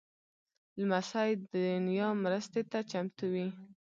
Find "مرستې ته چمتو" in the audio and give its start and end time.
2.23-3.25